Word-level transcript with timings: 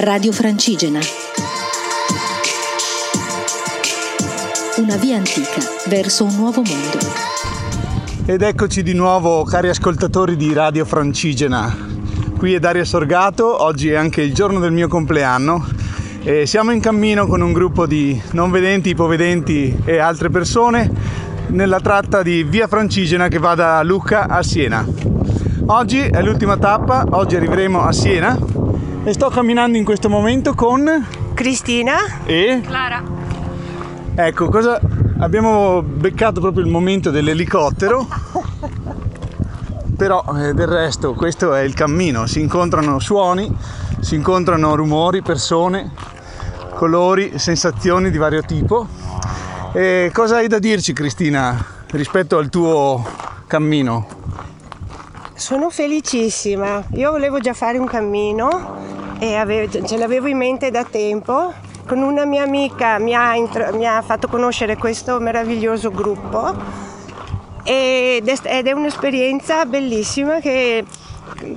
Radio 0.00 0.30
Francigena. 0.30 1.00
Una 4.76 4.94
via 4.94 5.16
antica 5.16 5.60
verso 5.88 6.22
un 6.22 6.36
nuovo 6.36 6.62
mondo. 6.62 6.98
Ed 8.24 8.42
eccoci 8.42 8.84
di 8.84 8.92
nuovo 8.92 9.42
cari 9.42 9.68
ascoltatori 9.68 10.36
di 10.36 10.52
Radio 10.52 10.84
Francigena. 10.84 11.76
Qui 12.36 12.54
è 12.54 12.60
Dario 12.60 12.84
Sorgato, 12.84 13.60
oggi 13.60 13.90
è 13.90 13.96
anche 13.96 14.22
il 14.22 14.32
giorno 14.32 14.60
del 14.60 14.70
mio 14.70 14.86
compleanno 14.86 15.66
e 16.22 16.46
siamo 16.46 16.70
in 16.70 16.78
cammino 16.78 17.26
con 17.26 17.40
un 17.40 17.52
gruppo 17.52 17.84
di 17.84 18.22
non 18.32 18.52
vedenti, 18.52 18.90
ipovedenti 18.90 19.76
e 19.84 19.98
altre 19.98 20.30
persone 20.30 20.88
nella 21.48 21.80
tratta 21.80 22.22
di 22.22 22.44
Via 22.44 22.68
Francigena 22.68 23.26
che 23.26 23.40
va 23.40 23.56
da 23.56 23.82
Lucca 23.82 24.28
a 24.28 24.44
Siena. 24.44 24.86
Oggi 25.66 26.02
è 26.02 26.22
l'ultima 26.22 26.56
tappa, 26.56 27.04
oggi 27.10 27.34
arriveremo 27.34 27.82
a 27.82 27.90
Siena 27.90 28.58
e 29.04 29.12
sto 29.12 29.28
camminando 29.28 29.76
in 29.76 29.84
questo 29.84 30.08
momento 30.08 30.54
con 30.54 31.06
Cristina? 31.34 31.94
e 32.24 32.60
Clara. 32.64 33.02
ecco 34.14 34.48
cosa 34.48 34.80
abbiamo 35.18 35.82
beccato 35.82 36.40
proprio 36.40 36.64
il 36.64 36.70
momento 36.70 37.10
dell'elicottero. 37.10 38.06
Però 39.96 40.24
eh, 40.36 40.54
del 40.54 40.68
resto 40.68 41.14
questo 41.14 41.54
è 41.54 41.62
il 41.62 41.74
cammino. 41.74 42.26
Si 42.26 42.40
incontrano 42.40 43.00
suoni 43.00 43.52
si 44.00 44.14
incontrano 44.14 44.76
rumori 44.76 45.22
persone 45.22 45.90
colori 46.74 47.38
sensazioni 47.38 48.10
di 48.10 48.18
vario 48.18 48.42
tipo. 48.42 48.86
E 49.72 50.10
cosa 50.14 50.36
hai 50.36 50.46
da 50.46 50.60
dirci 50.60 50.92
Cristina 50.92 51.62
rispetto 51.90 52.38
al 52.38 52.48
tuo 52.48 53.04
cammino? 53.48 54.06
Sono 55.34 55.70
felicissima. 55.70 56.84
Io 56.92 57.10
volevo 57.10 57.40
già 57.40 57.52
fare 57.52 57.78
un 57.78 57.86
cammino 57.86 58.87
e 59.18 59.34
avevo- 59.34 59.84
ce 59.84 59.96
l'avevo 59.96 60.28
in 60.28 60.36
mente 60.36 60.70
da 60.70 60.84
tempo. 60.84 61.52
Con 61.86 62.02
una 62.02 62.24
mia 62.24 62.42
amica 62.42 62.98
mi 62.98 63.14
ha, 63.14 63.34
intro- 63.34 63.74
mi 63.74 63.86
ha 63.86 64.02
fatto 64.02 64.28
conoscere 64.28 64.76
questo 64.76 65.18
meraviglioso 65.20 65.90
gruppo 65.90 66.54
ed 67.64 68.28
è, 68.28 68.36
ed 68.42 68.66
è 68.66 68.72
un'esperienza 68.72 69.64
bellissima 69.64 70.38
che 70.40 70.84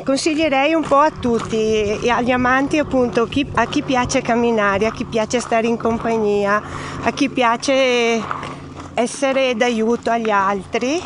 consiglierei 0.03 0.73
un 0.73 0.83
po' 0.83 0.99
a 0.99 1.11
tutti, 1.11 1.99
agli 2.09 2.31
amanti 2.31 2.77
appunto, 2.77 3.25
chi- 3.27 3.49
a 3.55 3.65
chi 3.65 3.81
piace 3.81 4.21
camminare, 4.21 4.85
a 4.85 4.91
chi 4.91 5.05
piace 5.05 5.39
stare 5.39 5.67
in 5.67 5.77
compagnia, 5.77 6.61
a 7.03 7.11
chi 7.11 7.29
piace 7.29 8.21
essere 8.93 9.55
d'aiuto 9.55 10.11
agli 10.11 10.29
altri. 10.29 11.01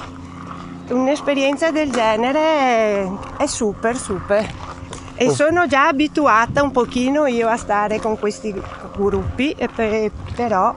Un'esperienza 0.89 1.71
del 1.71 1.91
genere 1.91 3.09
è 3.37 3.45
super, 3.47 3.97
super. 3.97 4.74
E 5.17 5.29
sono 5.31 5.65
già 5.67 5.87
abituata 5.87 6.61
un 6.61 6.71
pochino 6.71 7.25
io 7.25 7.47
a 7.47 7.55
stare 7.57 7.99
con 7.99 8.19
questi 8.19 8.53
gruppi, 8.97 9.55
per- 9.73 10.11
però 10.35 10.75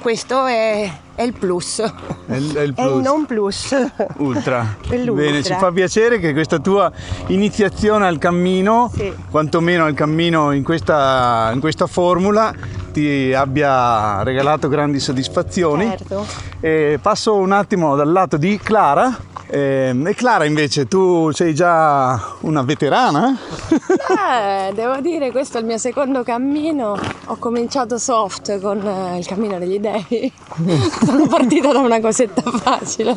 questo 0.00 0.46
è, 0.46 0.88
è 1.16 1.22
il 1.22 1.32
plus. 1.32 1.80
È 1.82 2.34
il- 2.36 2.52
è 2.54 2.60
il 2.62 2.74
È 2.74 2.82
il 2.82 2.88
plus. 2.88 3.02
non 3.04 3.26
plus. 3.26 3.74
Ultra. 4.18 4.76
È. 4.88 4.96
Bene, 4.96 5.42
ci 5.42 5.54
fa 5.54 5.72
piacere 5.72 6.18
che 6.20 6.32
questa 6.32 6.58
tua 6.58 6.90
iniziazione 7.26 8.06
al 8.06 8.18
cammino, 8.18 8.90
Sì. 8.94 9.12
quantomeno 9.30 9.84
al 9.84 9.94
cammino 9.94 10.52
in 10.52 10.62
questa, 10.62 11.50
in 11.52 11.58
questa 11.60 11.86
formula, 11.86 12.52
ti 12.92 13.32
abbia 13.34 14.22
regalato 14.22 14.68
grandi 14.68 15.00
soddisfazioni. 15.00 15.88
Certo. 15.88 16.26
E 16.60 16.98
passo 17.02 17.34
un 17.34 17.52
attimo 17.52 17.96
dal 17.96 18.10
lato 18.10 18.36
di 18.36 18.58
Clara. 18.62 19.28
Ehm, 19.52 20.06
E 20.06 20.14
Clara 20.14 20.44
invece, 20.44 20.86
tu 20.86 21.30
sei 21.32 21.54
già 21.54 22.36
una 22.40 22.62
veterana? 22.62 23.36
Eh, 23.68 24.72
devo 24.74 25.00
dire, 25.00 25.30
questo 25.30 25.58
è 25.58 25.60
il 25.60 25.66
mio 25.66 25.78
secondo 25.78 26.22
cammino. 26.22 26.96
Ho 27.26 27.36
cominciato 27.36 27.98
soft 27.98 28.60
con 28.60 28.78
eh, 28.86 29.18
il 29.18 29.26
cammino 29.26 29.58
degli 29.58 29.78
dei. 29.80 30.32
Sono 31.04 31.26
partita 31.26 31.72
da 31.72 31.80
una 31.80 32.00
cosetta 32.00 32.42
facile 32.42 33.16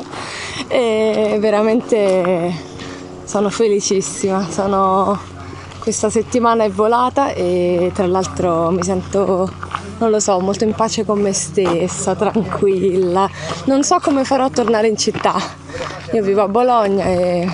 e 0.68 1.38
veramente 1.40 2.54
sono 3.26 3.50
felicissima. 3.50 4.48
Sono... 4.50 5.32
Questa 5.80 6.10
settimana 6.10 6.64
è 6.64 6.70
volata 6.70 7.34
e 7.34 7.92
tra 7.94 8.08
l'altro 8.08 8.72
mi 8.72 8.82
sento, 8.84 9.52
non 9.98 10.12
lo 10.12 10.22
so, 10.22 10.40
molto 10.40 10.64
in 10.64 10.72
pace 10.74 11.04
con 11.04 11.20
me 11.20 11.34
stessa, 11.34 12.16
tranquilla. 12.16 13.30
Non 13.66 13.84
so 13.84 14.00
come 14.00 14.24
farò 14.24 14.46
a 14.46 14.50
tornare 14.50 14.88
in 14.88 14.96
città. 14.96 15.36
Io 16.12 16.24
vivo 16.24 16.44
a 16.44 16.48
Bologna 16.48 17.06
e 17.06 17.48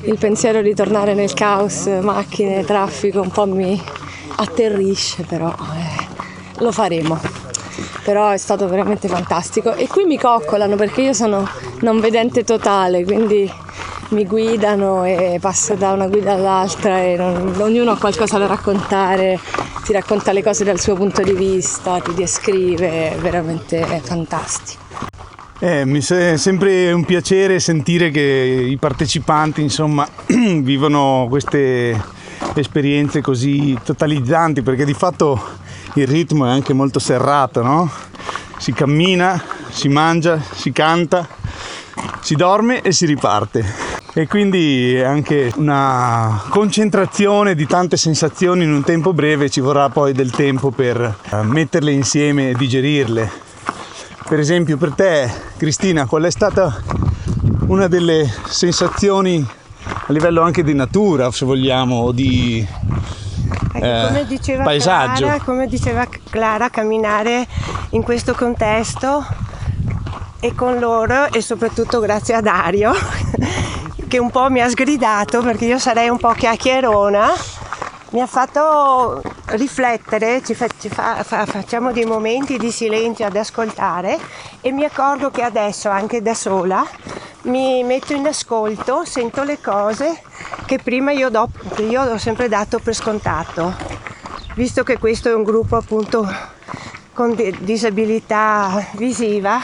il 0.00 0.18
pensiero 0.18 0.62
di 0.62 0.74
tornare 0.74 1.14
nel 1.14 1.32
caos, 1.32 1.86
macchine, 1.86 2.64
traffico, 2.64 3.20
un 3.20 3.30
po' 3.30 3.46
mi 3.46 3.80
atterrisce, 4.36 5.22
però 5.22 5.48
eh, 5.48 6.06
lo 6.58 6.72
faremo. 6.72 7.18
Però 8.02 8.30
è 8.30 8.36
stato 8.36 8.68
veramente 8.68 9.08
fantastico. 9.08 9.74
E 9.74 9.86
qui 9.86 10.04
mi 10.04 10.18
coccolano 10.18 10.76
perché 10.76 11.02
io 11.02 11.12
sono 11.12 11.48
non 11.80 12.00
vedente 12.00 12.44
totale, 12.44 13.04
quindi 13.04 13.50
mi 14.10 14.24
guidano 14.24 15.04
e 15.04 15.38
passo 15.40 15.74
da 15.74 15.92
una 15.92 16.06
guida 16.06 16.32
all'altra 16.32 17.02
e 17.02 17.16
non- 17.16 17.54
ognuno 17.58 17.90
ha 17.92 17.96
qualcosa 17.96 18.38
da 18.38 18.46
raccontare, 18.46 19.38
ti 19.84 19.92
racconta 19.92 20.32
le 20.32 20.42
cose 20.42 20.64
dal 20.64 20.78
suo 20.78 20.94
punto 20.94 21.22
di 21.22 21.32
vista, 21.32 21.98
ti 22.00 22.14
descrive, 22.14 23.12
è 23.12 23.16
veramente 23.16 23.84
fantastico. 24.02 24.84
Eh, 25.58 25.86
mi 25.86 26.00
è 26.00 26.36
sempre 26.36 26.92
un 26.92 27.04
piacere 27.04 27.60
sentire 27.60 28.10
che 28.10 28.20
i 28.68 28.76
partecipanti 28.76 29.62
insomma 29.62 30.06
vivono 30.26 31.26
queste 31.30 31.98
esperienze 32.54 33.22
così 33.22 33.74
totalizzanti 33.82 34.60
perché 34.60 34.84
di 34.84 34.92
fatto 34.92 35.40
il 35.94 36.06
ritmo 36.06 36.44
è 36.44 36.50
anche 36.50 36.74
molto 36.74 36.98
serrato, 36.98 37.62
no? 37.62 37.90
Si 38.58 38.74
cammina, 38.74 39.42
si 39.70 39.88
mangia, 39.88 40.38
si 40.52 40.72
canta, 40.72 41.26
si 42.20 42.34
dorme 42.34 42.82
e 42.82 42.92
si 42.92 43.06
riparte. 43.06 43.64
E 44.12 44.26
quindi 44.26 44.94
è 44.94 45.04
anche 45.04 45.52
una 45.56 46.42
concentrazione 46.50 47.54
di 47.54 47.66
tante 47.66 47.96
sensazioni 47.96 48.64
in 48.64 48.72
un 48.74 48.82
tempo 48.82 49.14
breve, 49.14 49.48
ci 49.48 49.60
vorrà 49.60 49.88
poi 49.88 50.12
del 50.12 50.30
tempo 50.30 50.70
per 50.70 51.16
eh, 51.30 51.42
metterle 51.44 51.92
insieme 51.92 52.50
e 52.50 52.54
digerirle. 52.54 53.44
Per 54.28 54.38
esempio 54.38 54.76
per 54.76 54.92
te, 54.92 55.30
Cristina, 55.56 56.06
qual 56.06 56.24
è 56.24 56.30
stata 56.30 56.82
una 57.68 57.86
delle 57.86 58.28
sensazioni 58.46 59.46
a 59.84 60.12
livello 60.12 60.42
anche 60.42 60.64
di 60.64 60.74
natura, 60.74 61.30
se 61.30 61.44
vogliamo, 61.44 61.96
o 61.96 62.12
di 62.12 62.66
Ecco, 63.72 63.84
eh, 63.84 64.06
come 64.08 64.26
diceva 64.26 64.64
paesaggio? 64.64 65.24
Clara, 65.24 65.40
come 65.42 65.66
diceva 65.66 66.08
Clara, 66.30 66.70
camminare 66.70 67.46
in 67.90 68.02
questo 68.02 68.34
contesto 68.34 69.24
e 70.40 70.54
con 70.54 70.78
loro 70.78 71.30
e 71.32 71.40
soprattutto 71.40 72.00
grazie 72.00 72.34
a 72.34 72.40
Dario 72.40 72.92
che 74.08 74.18
un 74.18 74.30
po' 74.30 74.50
mi 74.50 74.60
ha 74.60 74.68
sgridato 74.68 75.42
perché 75.42 75.66
io 75.66 75.78
sarei 75.78 76.08
un 76.08 76.18
po' 76.18 76.32
chiacchierona 76.32 77.28
mi 78.10 78.20
ha 78.20 78.26
fatto 78.26 79.20
riflettere, 79.48 80.40
fa- 80.40 80.68
fa- 80.68 81.22
fa- 81.22 81.46
facciamo 81.46 81.92
dei 81.92 82.04
momenti 82.04 82.58
di 82.58 82.70
silenzio 82.70 83.26
ad 83.26 83.36
ascoltare 83.36 84.18
e 84.60 84.72
mi 84.72 84.84
accorgo 84.84 85.30
che 85.30 85.42
adesso 85.42 85.88
anche 85.88 86.20
da 86.20 86.34
sola 86.34 86.84
mi 87.42 87.84
metto 87.84 88.12
in 88.12 88.26
ascolto, 88.26 89.04
sento 89.04 89.44
le 89.44 89.60
cose 89.60 90.20
che 90.66 90.78
prima 90.78 91.12
io, 91.12 91.30
do- 91.30 91.48
che 91.74 91.82
io 91.82 92.02
ho 92.02 92.18
sempre 92.18 92.48
dato 92.48 92.80
per 92.80 92.94
scontato. 92.94 93.74
Visto 94.54 94.82
che 94.82 94.98
questo 94.98 95.28
è 95.28 95.34
un 95.34 95.44
gruppo 95.44 95.76
appunto 95.76 96.26
con 97.12 97.34
di- 97.34 97.56
disabilità 97.60 98.84
visiva, 98.92 99.60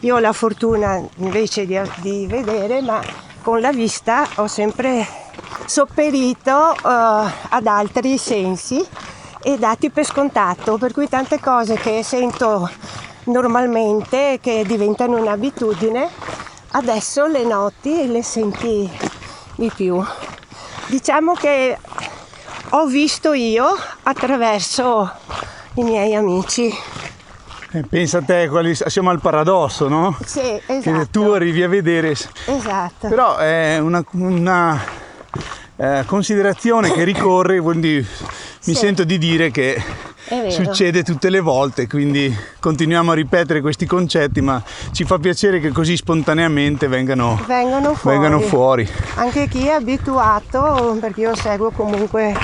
io 0.00 0.16
ho 0.16 0.18
la 0.18 0.32
fortuna 0.32 1.00
invece 1.16 1.64
di, 1.64 1.78
di 2.00 2.26
vedere, 2.26 2.80
ma 2.80 3.00
con 3.40 3.60
la 3.60 3.72
vista 3.72 4.26
ho 4.36 4.46
sempre 4.48 5.06
sopperito 5.64 6.74
eh, 6.74 6.78
ad 6.82 7.66
altri 7.66 8.18
sensi 8.18 8.84
e 9.42 9.58
dati 9.58 9.90
per 9.90 10.04
scontato, 10.04 10.78
per 10.78 10.92
cui 10.92 11.08
tante 11.08 11.40
cose 11.40 11.74
che 11.76 12.02
sento 12.02 12.68
normalmente, 13.24 14.38
che 14.40 14.64
diventano 14.66 15.16
un'abitudine, 15.18 16.08
adesso 16.72 17.26
le 17.26 17.44
noti 17.44 18.02
e 18.02 18.06
le 18.06 18.22
senti 18.22 18.90
di 19.56 19.70
più. 19.74 20.02
Diciamo 20.86 21.32
che 21.34 21.78
ho 22.70 22.86
visto 22.86 23.32
io 23.32 23.66
attraverso 24.02 25.10
i 25.74 25.82
miei 25.82 26.14
amici. 26.14 26.72
Eh, 27.74 27.82
Pensa 27.88 28.18
a 28.18 28.22
te, 28.22 28.48
quali- 28.48 28.74
siamo 28.74 29.08
al 29.10 29.20
paradosso, 29.20 29.88
no? 29.88 30.16
Sì, 30.24 30.40
Che 30.40 30.62
esatto. 30.66 31.06
tu 31.10 31.22
arrivi 31.30 31.62
a 31.62 31.68
vedere, 31.68 32.10
Esatto. 32.10 33.08
però 33.08 33.36
è 33.36 33.78
una, 33.78 34.04
una, 34.12 34.78
eh, 35.76 36.02
considerazione 36.06 36.92
che 36.92 37.04
ricorre, 37.04 37.60
quindi 37.60 37.94
mi 37.96 38.06
Sì. 38.58 38.74
sento 38.74 39.04
di 39.04 39.18
dire 39.18 39.50
che 39.50 39.80
succede 40.48 41.02
tutte 41.02 41.28
le 41.30 41.40
volte, 41.40 41.86
quindi 41.88 42.34
continuiamo 42.60 43.10
a 43.10 43.14
ripetere 43.14 43.60
questi 43.60 43.86
concetti, 43.86 44.40
ma 44.40 44.62
ci 44.92 45.04
fa 45.04 45.18
piacere 45.18 45.58
che 45.60 45.70
così 45.72 45.96
spontaneamente 45.96 46.86
vengano, 46.86 47.40
Vengono 47.46 47.94
fuori. 47.94 48.18
vengano 48.18 48.40
fuori. 48.40 48.88
Anche 49.16 49.48
chi 49.48 49.66
è 49.66 49.72
abituato, 49.72 50.96
perché 51.00 51.20
io 51.22 51.34
seguo 51.34 51.70
comunque 51.70 52.34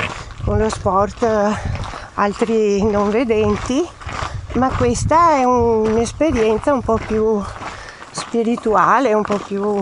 con 0.44 0.58
lo 0.58 0.68
sport 0.68 1.22
eh, 1.22 1.54
altri 2.14 2.82
non 2.82 3.10
vedenti, 3.10 3.86
ma 4.54 4.70
questa 4.70 5.36
è 5.36 5.44
un'esperienza 5.44 6.72
un 6.72 6.82
po' 6.82 6.98
più 7.06 7.40
spirituale, 8.10 9.14
un 9.14 9.22
po' 9.22 9.38
più 9.38 9.78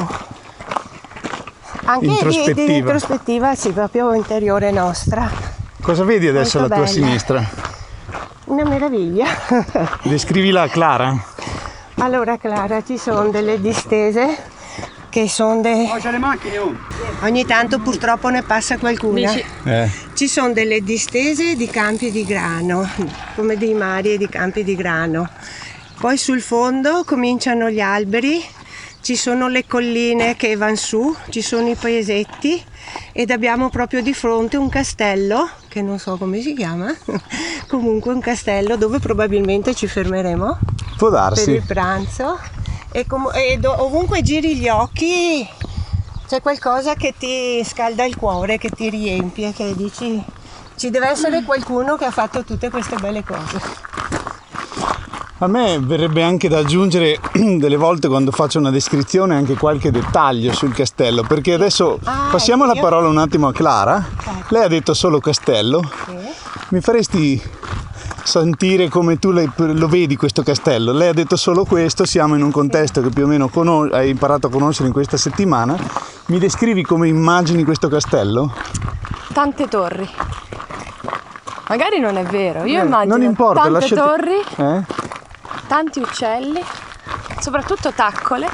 anche 1.87 2.07
Introspettiva. 2.07 2.55
Di, 2.55 2.67
di 2.67 2.77
introspettiva, 2.77 3.55
sì, 3.55 3.71
proprio 3.73 4.13
interiore 4.15 4.71
nostra. 4.71 5.31
Cosa 5.81 6.05
vedi 6.05 6.27
adesso 6.27 6.59
Molto 6.59 6.75
alla 6.75 6.85
tua 6.85 6.93
sinistra? 6.93 7.49
Una 8.47 8.65
meraviglia. 8.65 9.27
Descrivila 10.03 10.63
a 10.63 10.69
Clara. 10.69 11.25
Allora 11.99 12.37
Clara, 12.37 12.83
ci 12.83 12.99
sono 12.99 13.31
delle 13.31 13.61
distese 13.61 14.55
che 15.09 15.29
sono 15.31 15.63
de... 15.63 15.89
Ogni 17.23 17.47
tanto 17.47 17.79
purtroppo 17.79 18.29
ne 18.29 18.43
passa 18.43 18.77
qualcuna. 18.77 19.33
Eh, 19.65 19.91
Ci 20.13 20.29
sono 20.29 20.53
delle 20.53 20.83
distese 20.83 21.57
di 21.57 21.67
campi 21.69 22.11
di 22.11 22.25
grano, 22.27 22.87
come 23.35 23.57
dei 23.57 23.73
mari 23.73 24.13
e 24.13 24.19
di 24.19 24.29
campi 24.29 24.63
di 24.63 24.77
grano. 24.77 25.27
Poi 25.99 26.19
sul 26.19 26.43
fondo 26.43 27.05
cominciano 27.05 27.71
gli 27.71 27.81
alberi, 27.81 28.45
ci 29.07 29.15
sono 29.15 29.47
le 29.47 29.65
colline 29.69 30.35
che 30.35 30.57
vanno 30.57 30.75
su, 30.75 31.15
ci 31.29 31.41
sono 31.41 31.69
i 31.69 31.77
paesetti 31.77 32.61
ed 33.13 33.31
abbiamo 33.31 33.71
proprio 33.71 34.03
di 34.03 34.13
fronte 34.13 34.57
un 34.57 34.69
castello, 34.69 35.49
che 35.69 35.81
non 35.81 36.01
so 36.01 36.17
come 36.17 36.41
si 36.41 36.55
chiama, 36.55 36.93
comunque 37.71 38.13
un 38.13 38.19
castello 38.19 38.77
dove 38.77 38.99
probabilmente 38.99 39.77
ci 39.77 39.87
fermeremo 39.87 40.59
può 40.97 41.09
per 41.09 41.19
darsi. 41.21 41.51
il 41.53 41.63
pranzo 41.65 42.37
e, 42.91 43.07
com- 43.07 43.31
e 43.33 43.59
do- 43.59 43.81
ovunque 43.81 44.23
giri 44.23 44.57
gli 44.57 44.69
occhi 44.69 45.49
c'è 46.27 46.41
qualcosa 46.41 46.95
che 46.95 47.15
ti 47.17 47.63
scalda 47.65 48.05
il 48.05 48.17
cuore, 48.17 48.59
che 48.59 48.71
ti 48.71 48.91
riempie, 48.91 49.53
che 49.53 49.73
dici 49.77 50.21
ci 50.75 50.91
deve 50.91 51.11
essere 51.11 51.45
qualcuno 51.45 51.95
che 51.95 52.07
ha 52.07 52.11
fatto 52.11 52.43
tutte 52.43 52.71
queste 52.71 52.97
belle 52.97 53.23
cose. 53.23 53.86
A 55.39 55.47
me 55.49 55.79
verrebbe 55.81 56.23
anche 56.23 56.49
da 56.49 56.59
aggiungere 56.59 57.19
delle 57.35 57.77
volte 57.77 58.09
quando 58.09 58.31
faccio 58.31 58.59
una 58.59 58.71
descrizione 58.71 59.35
anche 59.35 59.55
qualche 59.55 59.91
dettaglio 59.91 60.53
sul 60.55 60.73
castello, 60.73 61.23
perché 61.25 61.53
adesso 61.53 61.99
Ah, 62.05 62.29
passiamo 62.31 62.65
la 62.65 62.73
io- 62.73 62.81
parola 62.81 63.09
un 63.09 63.19
attimo 63.19 63.49
a 63.49 63.53
Clara. 63.53 64.03
Lei 64.49 64.65
ha 64.65 64.69
detto 64.69 64.95
solo 64.95 65.19
castello. 65.21 65.83
Mi 66.71 66.81
faresti 66.81 67.41
sentire 68.25 68.89
come 68.89 69.19
tu 69.19 69.31
lo 69.31 69.89
vedi 69.89 70.17
questo 70.17 70.43
castello? 70.43 70.93
Lei 70.93 71.09
ha 71.09 71.13
detto 71.13 71.37
solo 71.37 71.65
questo, 71.67 72.07
siamo 72.07 72.35
in 72.35 72.43
un 72.43 72.51
contesto 72.51 73.03
che 73.03 73.11
più 73.11 73.25
o 73.25 73.27
meno 73.27 73.49
cono- 73.49 73.89
hai 73.93 74.09
imparato 74.09 74.47
a 74.47 74.51
conoscere 74.51 74.87
in 74.89 74.95
questa 74.95 75.19
settimana. 75.19 75.77
Mi 76.27 76.39
descrivi 76.39 76.83
come 76.83 77.09
immagini 77.09 77.63
questo 77.63 77.89
castello? 77.89 78.55
Tante 79.35 79.69
torri. 79.69 80.09
Magari 81.69 81.99
non 81.99 82.17
è 82.17 82.23
vero, 82.23 82.63
io 82.65 82.81
Eh, 82.81 82.85
immagino 82.85 83.17
non 83.17 83.25
importa, 83.27 83.63
tante 83.63 83.79
lasciati- 83.81 84.01
torri, 84.01 84.37
Eh? 84.57 84.83
Tanti 85.67 86.01
uccelli, 86.01 86.63
soprattutto 87.41 87.93
taccole, 87.93 88.49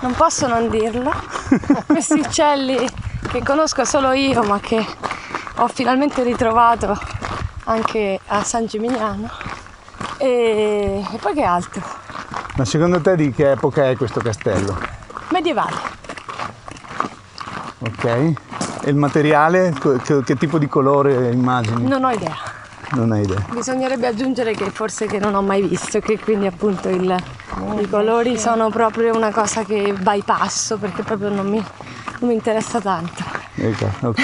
non 0.00 0.12
posso 0.14 0.46
non 0.46 0.68
dirlo. 0.68 1.12
Questi 1.86 2.20
uccelli 2.20 2.88
che 3.28 3.42
conosco 3.42 3.84
solo 3.84 4.12
io, 4.12 4.42
ma 4.42 4.58
che 4.60 4.84
ho 5.56 5.68
finalmente 5.68 6.22
ritrovato 6.22 6.98
anche 7.64 8.20
a 8.26 8.42
San 8.42 8.66
Gimignano. 8.66 9.28
E, 10.18 11.04
e 11.12 11.18
poi 11.18 11.34
che 11.34 11.42
altro? 11.42 11.82
Ma 12.56 12.64
secondo 12.64 13.00
te 13.00 13.16
di 13.16 13.32
che 13.32 13.52
epoca 13.52 13.88
è 13.88 13.96
questo 13.96 14.20
castello? 14.20 14.78
Medievale. 15.28 15.76
Ok. 17.78 18.04
E 18.04 18.34
il 18.90 18.96
materiale? 18.96 19.74
Che, 19.78 20.22
che 20.22 20.36
tipo 20.36 20.58
di 20.58 20.68
colore 20.68 21.30
immagini? 21.32 21.86
Non 21.86 22.04
ho 22.04 22.10
idea. 22.10 22.45
Non 22.92 23.10
hai 23.12 23.22
idea. 23.22 23.44
Bisognerebbe 23.50 24.06
aggiungere 24.06 24.54
che 24.54 24.70
forse 24.70 25.06
che 25.06 25.18
non 25.18 25.34
ho 25.34 25.42
mai 25.42 25.62
visto, 25.62 25.98
che 26.00 26.18
quindi 26.18 26.46
appunto 26.46 26.88
il- 26.88 27.16
i 27.80 27.88
colori 27.88 28.38
sono 28.38 28.70
proprio 28.70 29.14
una 29.16 29.32
cosa 29.32 29.64
che 29.64 29.92
bypasso 29.98 30.78
perché 30.78 31.02
proprio 31.02 31.28
non 31.30 31.48
mi, 31.48 31.56
non 32.20 32.28
mi 32.28 32.34
interessa 32.34 32.80
tanto. 32.80 33.24
Ecco, 33.56 33.88
ok. 34.02 34.20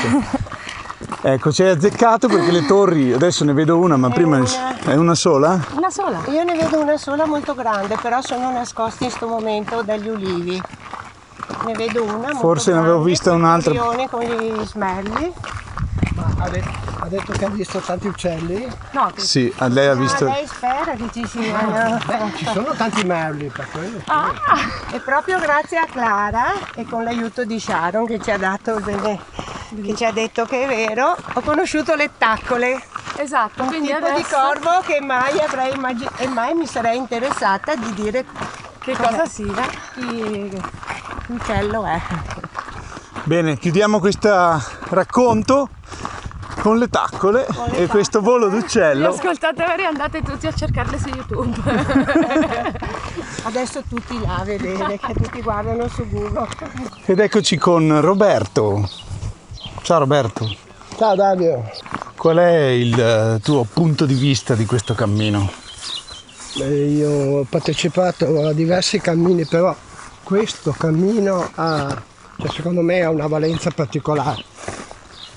Ecco, 1.24 1.52
ci 1.52 1.62
hai 1.62 1.70
azzeccato 1.70 2.28
perché 2.28 2.50
le 2.52 2.64
torri, 2.66 3.12
adesso 3.12 3.44
ne 3.44 3.52
vedo 3.52 3.78
una, 3.78 3.96
ma 3.96 4.10
prima 4.10 4.36
una. 4.38 4.78
è 4.84 4.94
una 4.94 5.14
sola? 5.14 5.58
Una 5.76 5.90
sola. 5.90 6.20
Io 6.28 6.42
ne 6.44 6.54
vedo 6.56 6.80
una 6.80 6.96
sola 6.96 7.26
molto 7.26 7.54
grande, 7.54 7.96
però 8.00 8.20
sono 8.20 8.50
nascosti 8.52 9.04
in 9.04 9.08
questo 9.10 9.26
momento 9.28 9.82
dagli 9.82 10.08
ulivi. 10.08 10.60
Ne 11.66 11.72
vedo 11.74 12.02
una 12.04 12.16
molto 12.18 12.38
Forse 12.38 12.72
ne 12.72 12.78
avevo 12.78 12.94
grande, 12.94 13.10
vista 13.10 13.32
un'altra. 13.32 13.72
con 14.08 14.20
gli 14.22 14.64
smerli. 14.64 15.32
Detto, 16.14 16.30
ha 16.38 16.48
detto 17.12 17.32
che 17.32 17.44
ha 17.44 17.48
visto 17.48 17.78
tanti 17.78 18.06
uccelli? 18.08 18.68
No, 18.92 19.10
che- 19.14 19.20
Sì, 19.20 19.52
a 19.58 19.66
lei 19.68 19.86
ha 19.88 19.94
visto. 19.94 20.24
Ah, 20.26 20.32
lei 20.32 20.46
spera 20.46 20.92
che 20.96 21.08
ci 21.12 21.26
siano. 21.26 21.98
Ci 22.36 22.44
sono 22.46 22.72
tanti 22.76 23.04
merli 23.04 23.46
per 23.54 23.68
quello. 23.70 23.98
E 24.92 24.98
proprio 25.00 25.38
grazie 25.38 25.78
a 25.78 25.86
Clara 25.86 26.46
e 26.74 26.84
con 26.86 27.04
l'aiuto 27.04 27.44
di 27.44 27.58
Sharon 27.60 28.06
che 28.06 28.20
ci 28.20 28.30
ha 28.30 28.38
dato 28.38 28.80
delle, 28.80 29.18
che 29.82 29.94
ci 29.94 30.04
ha 30.04 30.12
detto 30.12 30.44
che 30.44 30.64
è 30.64 30.66
vero, 30.66 31.16
ho 31.34 31.40
conosciuto 31.40 31.94
le 31.94 32.10
taccole, 32.18 32.82
esatto, 33.16 33.62
un 33.62 33.68
quindi 33.68 33.88
tipo 33.88 33.98
di 34.00 34.04
adesso 34.10 34.36
corvo 34.36 34.80
che 34.84 35.00
mai 35.00 35.38
avrei 35.38 35.74
immagi- 35.74 36.08
e 36.16 36.26
mai 36.28 36.54
mi 36.54 36.66
sarei 36.66 36.96
interessata 36.96 37.74
di 37.74 37.92
dire 37.94 38.24
che 38.80 38.96
cosa 38.96 39.24
sia? 39.26 39.64
chi 39.94 40.60
uccello 41.28 41.84
è. 41.84 42.00
Bene, 43.24 43.56
chiudiamo 43.56 44.00
questo 44.00 44.60
racconto 44.88 45.68
con 46.62 46.78
le 46.78 46.88
taccole 46.88 47.44
e 47.72 47.88
questo 47.88 48.20
volo 48.20 48.48
d'uccello. 48.48 49.08
ascoltatori 49.08 49.84
andate 49.84 50.22
tutti 50.22 50.46
a 50.46 50.52
cercarle 50.52 50.96
su 50.96 51.08
YouTube. 51.08 51.60
Adesso 53.42 53.82
tutti 53.88 54.20
là 54.20 54.36
a 54.36 54.44
vedere, 54.44 54.96
che 54.96 55.12
tutti 55.12 55.42
guardano 55.42 55.88
su 55.88 56.08
Google. 56.08 56.46
Ed 57.04 57.18
eccoci 57.18 57.56
con 57.56 58.00
Roberto. 58.00 58.88
Ciao 59.82 59.98
Roberto, 59.98 60.56
Ciao 60.96 61.16
Dario, 61.16 61.68
qual 62.16 62.36
è 62.36 62.66
il 62.68 62.96
eh, 62.96 63.40
tuo 63.42 63.64
punto 63.64 64.06
di 64.06 64.14
vista 64.14 64.54
di 64.54 64.64
questo 64.64 64.94
cammino? 64.94 65.50
Eh, 66.60 66.84
io 66.84 67.40
ho 67.40 67.46
partecipato 67.48 68.46
a 68.46 68.52
diversi 68.52 69.00
cammini, 69.00 69.44
però 69.46 69.74
questo 70.22 70.70
cammino 70.70 71.50
ha, 71.56 72.00
cioè, 72.38 72.50
secondo 72.50 72.82
me 72.82 73.02
ha 73.02 73.10
una 73.10 73.26
valenza 73.26 73.72
particolare. 73.72 74.44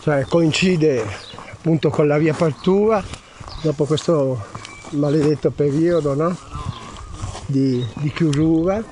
Cioè 0.05 0.23
coincide 0.25 1.03
appunto 1.51 1.89
con 1.89 2.05
la 2.05 2.15
riapertura 2.15 3.03
dopo 3.63 3.85
questo 3.85 4.39
maledetto 4.91 5.49
periodo 5.49 6.13
no? 6.13 6.37
di, 7.47 7.83
di 7.95 8.11
chiusura. 8.11 8.83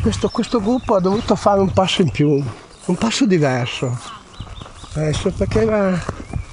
Questo, 0.00 0.28
questo 0.28 0.60
gruppo 0.60 0.94
ha 0.94 1.00
dovuto 1.00 1.34
fare 1.34 1.58
un 1.58 1.72
passo 1.72 2.02
in 2.02 2.12
più, 2.12 2.40
un 2.84 2.94
passo 2.94 3.26
diverso. 3.26 3.98
Adesso 4.92 5.32
perché 5.32 5.62
era- 5.62 6.00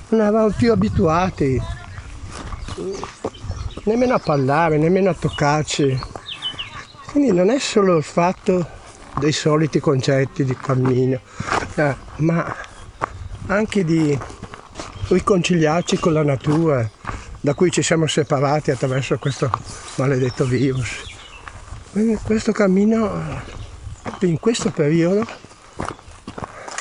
non 0.08 0.22
eravamo 0.22 0.50
più 0.58 0.72
abituati 0.72 1.62
nemmeno 3.84 4.16
a 4.16 4.20
parlare, 4.20 4.80
nemmeno 4.80 5.12
a 5.12 5.14
toccarci. 5.14 6.02
Quindi 7.12 7.32
non 7.32 7.52
è 7.52 7.60
solo 7.60 7.98
il 7.98 8.04
fatto 8.04 8.68
dei 9.20 9.32
soliti 9.32 9.80
concetti 9.80 10.44
di 10.44 10.58
cammino, 10.58 11.20
eh, 11.76 11.96
ma 12.16 12.72
anche 13.48 13.84
di 13.84 14.18
riconciliarci 15.08 15.98
con 15.98 16.14
la 16.14 16.24
natura 16.24 16.90
da 17.40 17.54
cui 17.54 17.72
ci 17.72 17.82
siamo 17.82 18.08
separati 18.08 18.72
attraverso 18.72 19.18
questo 19.18 19.50
maledetto 19.96 20.46
virus. 20.46 21.12
Quindi 21.92 22.18
questo 22.24 22.52
cammino, 22.52 23.12
in 24.22 24.40
questo 24.40 24.72
periodo, 24.72 25.26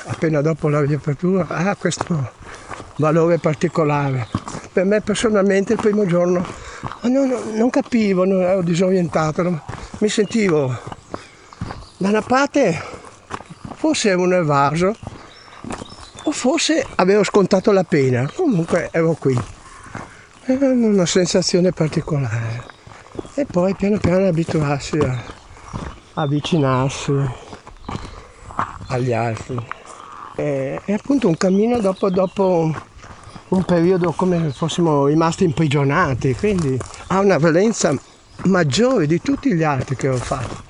appena 0.07 0.41
dopo 0.41 0.69
la 0.69 0.81
riapertura, 0.83 1.47
ha 1.49 1.75
questo 1.77 2.33
valore 2.97 3.39
particolare. 3.39 4.29
Per 4.73 4.85
me 4.85 5.01
personalmente 5.01 5.73
il 5.75 5.81
primo 5.81 6.07
giorno 6.07 6.47
non- 7.03 7.35
non 7.55 7.69
capivo, 7.71 8.25
non 8.25 8.41
ero 8.41 8.63
disorientato, 8.63 9.43
non- 9.43 9.61
mi 9.99 10.09
sentivo 10.09 10.79
da 11.99 12.09
una 12.09 12.23
parte 12.23 12.81
forse 13.75 14.11
ero 14.11 14.23
un 14.23 14.33
evaso 14.35 14.97
forse 16.33 16.85
avevo 16.97 17.23
scontato 17.23 17.71
la 17.73 17.85
pena, 17.85 18.31
comunque 18.35 18.89
ero 18.91 19.15
qui. 19.19 19.39
Era 20.45 20.69
una 20.69 21.07
sensazione 21.07 21.73
particolare. 21.73 22.65
E 23.35 23.45
poi 23.45 23.75
piano 23.75 23.99
piano 23.99 24.27
abituarsi 24.27 24.99
a 24.99 25.23
avvicinarsi 26.15 27.13
agli 28.89 29.13
altri. 29.13 29.65
E, 30.37 30.81
è 30.85 30.93
appunto 30.93 31.29
un 31.29 31.37
cammino 31.37 31.79
dopo, 31.79 32.11
dopo 32.11 32.75
un 33.49 33.65
periodo 33.65 34.13
come 34.13 34.41
se 34.41 34.51
fossimo 34.51 35.07
rimasti 35.07 35.45
imprigionati, 35.45 36.35
quindi 36.35 36.79
ha 37.09 37.21
una 37.21 37.39
valenza 37.39 37.95
maggiore 38.45 39.07
di 39.07 39.21
tutti 39.21 39.55
gli 39.55 39.63
altri 39.63 39.95
che 39.95 40.09
ho 40.09 40.17
fatto, 40.17 40.63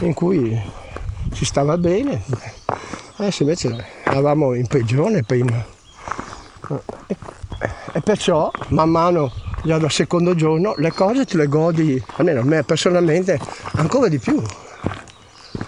in 0.00 0.14
cui 0.14 0.60
si 1.32 1.44
stava 1.44 1.76
bene. 1.76 2.22
Adesso 3.16 3.42
invece 3.42 3.93
eravamo 4.14 4.54
in 4.54 4.66
prigione 4.68 5.24
prima. 5.24 5.64
E, 7.92 8.00
perciò, 8.00 8.48
man 8.68 8.88
mano, 8.88 9.32
già 9.64 9.78
dal 9.78 9.90
secondo 9.90 10.36
giorno, 10.36 10.74
le 10.76 10.92
cose 10.92 11.24
te 11.24 11.36
le 11.36 11.48
godi, 11.48 12.02
almeno 12.16 12.40
a 12.40 12.44
me 12.44 12.62
personalmente, 12.62 13.40
ancora 13.72 14.08
di 14.08 14.18
più. 14.18 14.40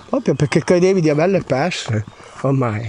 Proprio 0.09 0.35
perché 0.35 0.63
credevi 0.63 1.01
di 1.01 1.11
averle 1.11 1.43
perse 1.43 2.05
ormai. 2.43 2.89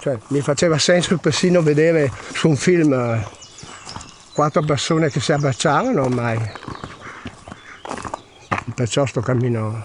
Cioè, 0.00 0.18
mi 0.28 0.40
faceva 0.40 0.78
senso 0.78 1.18
persino 1.18 1.60
vedere 1.60 2.10
su 2.32 2.48
un 2.48 2.56
film 2.56 2.92
eh, 2.92 3.26
quattro 4.32 4.62
persone 4.62 5.10
che 5.10 5.20
si 5.20 5.32
abbracciavano 5.32 6.02
ormai. 6.02 6.38
Perciò 8.74 9.04
sto 9.04 9.20
cammino. 9.20 9.84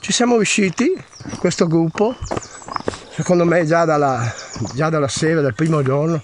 Ci 0.00 0.12
siamo 0.12 0.36
riusciti, 0.36 0.92
questo 1.38 1.66
gruppo, 1.66 2.14
secondo 3.14 3.44
me 3.44 3.64
già 3.64 3.84
dalla, 3.84 4.32
già 4.74 4.88
dalla 4.88 5.06
sera 5.06 5.40
del 5.40 5.54
primo 5.54 5.82
giorno, 5.82 6.20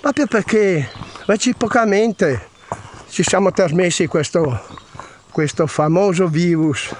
proprio 0.00 0.26
perché 0.26 0.88
reciprocamente 1.26 2.48
ci 3.08 3.24
siamo 3.24 3.50
trasmessi 3.50 4.06
questo, 4.06 4.60
questo 5.32 5.66
famoso 5.66 6.28
virus 6.28 6.94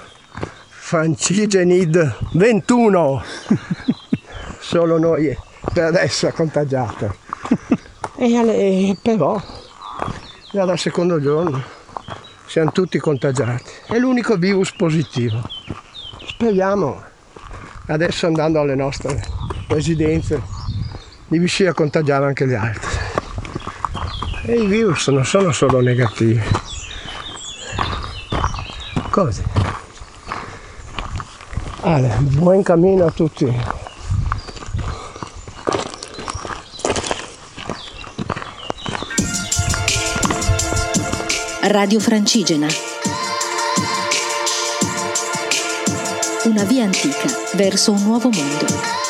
Francigenid 0.67 2.17
21 2.33 3.23
solo 4.59 4.97
noi 4.97 5.37
per 5.71 5.85
adesso 5.85 6.27
è 6.27 6.33
contagiato. 6.33 7.15
E, 8.17 8.97
però 9.01 9.41
già 10.51 10.65
dal 10.65 10.77
secondo 10.77 11.21
giorno 11.21 11.63
siamo 12.45 12.71
tutti 12.71 12.97
contagiati. 12.97 13.71
È 13.87 13.97
l'unico 13.97 14.35
virus 14.35 14.73
positivo. 14.73 15.41
Speriamo 16.25 17.08
adesso 17.89 18.25
andando 18.25 18.59
alle 18.59 18.75
nostre 18.75 19.21
residenze 19.67 20.41
di 21.27 21.37
riuscire 21.37 21.69
a 21.69 21.73
contagiare 21.73 22.25
anche 22.25 22.47
gli 22.47 22.53
altri 22.53 22.89
e 24.45 24.53
i 24.55 24.65
virus 24.65 25.07
non 25.09 25.25
sono 25.25 25.51
solo 25.51 25.79
negativi 25.81 26.41
così 29.09 29.43
allora, 31.81 32.17
buon 32.17 32.61
cammino 32.61 33.05
a 33.05 33.11
tutti. 33.11 33.45
Radio 41.61 41.99
Francigena. 42.01 42.67
Una 46.49 46.63
via 46.63 46.83
antica 46.83 47.29
verso 47.53 47.91
un 47.91 48.03
nuovo 48.05 48.31
mondo. 48.31 49.08